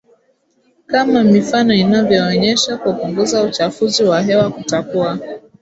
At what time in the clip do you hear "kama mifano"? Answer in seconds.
0.87-1.73